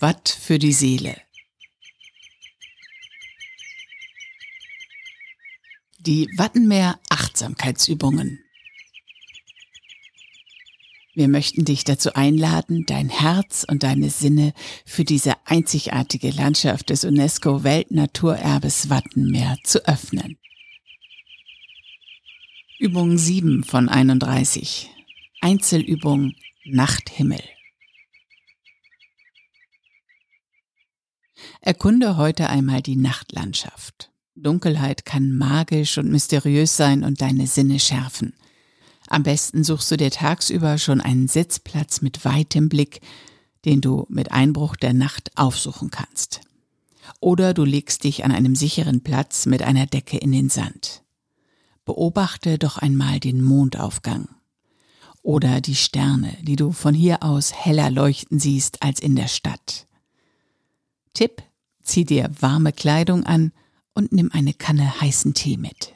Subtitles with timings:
[0.00, 1.16] Watt für die Seele.
[6.00, 8.40] Die Wattenmeer Achtsamkeitsübungen.
[11.14, 14.54] Wir möchten dich dazu einladen, dein Herz und deine Sinne
[14.86, 20.38] für diese einzigartige Landschaft des UNESCO Weltnaturerbes Wattenmeer zu öffnen.
[22.78, 24.90] Übung 7 von 31.
[25.40, 26.34] Einzelübung
[26.64, 27.42] Nachthimmel.
[31.64, 34.10] Erkunde heute einmal die Nachtlandschaft.
[34.34, 38.34] Dunkelheit kann magisch und mysteriös sein und deine Sinne schärfen.
[39.06, 43.00] Am besten suchst du dir tagsüber schon einen Sitzplatz mit weitem Blick,
[43.64, 46.40] den du mit Einbruch der Nacht aufsuchen kannst.
[47.20, 51.04] Oder du legst dich an einem sicheren Platz mit einer Decke in den Sand.
[51.84, 54.28] Beobachte doch einmal den Mondaufgang.
[55.22, 59.86] Oder die Sterne, die du von hier aus heller leuchten siehst als in der Stadt.
[61.14, 61.44] Tipp,
[61.82, 63.52] zieh dir warme Kleidung an
[63.94, 65.92] und nimm eine Kanne heißen Tee mit.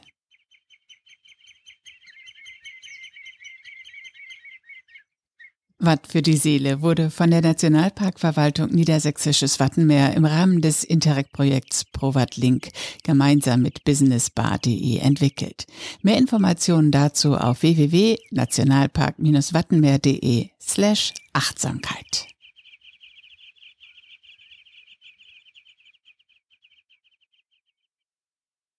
[5.78, 12.38] Watt für die Seele wurde von der Nationalparkverwaltung Niedersächsisches Wattenmeer im Rahmen des Interreg-Projekts ProWatt
[12.38, 12.70] Link
[13.04, 15.66] gemeinsam mit businessbar.de entwickelt.
[16.02, 22.35] Mehr Informationen dazu auf www.nationalpark-wattenmeer.de slash Achtsamkeit.